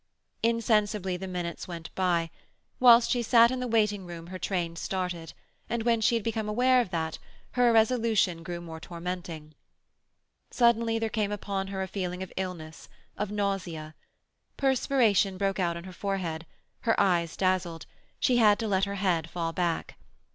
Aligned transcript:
Insensibly 0.41 1.15
the 1.15 1.27
minutes 1.27 1.67
went 1.67 1.93
by. 1.93 2.31
Whilst 2.79 3.11
she 3.11 3.21
sat 3.21 3.51
in 3.51 3.59
the 3.59 3.67
waiting 3.67 4.07
room 4.07 4.25
her 4.33 4.39
train 4.39 4.75
started; 4.75 5.33
and 5.69 5.83
when 5.83 6.01
she 6.01 6.15
had 6.15 6.23
become 6.23 6.49
aware 6.49 6.81
of 6.81 6.89
that, 6.89 7.19
her 7.51 7.69
irresolution 7.69 8.41
grew 8.41 8.59
more 8.61 8.79
tormenting. 8.79 9.53
Suddenly 10.49 10.97
there 10.97 11.07
came 11.07 11.31
upon 11.31 11.67
her 11.67 11.83
a 11.83 11.87
feeling 11.87 12.23
of 12.23 12.33
illness, 12.35 12.89
of 13.15 13.29
nausea. 13.29 13.93
Perspiration 14.57 15.37
broke 15.37 15.59
out 15.59 15.77
on 15.77 15.83
her 15.83 15.93
forehead; 15.93 16.47
her 16.79 16.99
eyes 16.99 17.37
dazzled; 17.37 17.85
she 18.19 18.37
had 18.37 18.57
to 18.57 18.67
let 18.67 18.85
her 18.85 18.95
head 18.95 19.29
fall 19.29 19.53
back. 19.53 19.97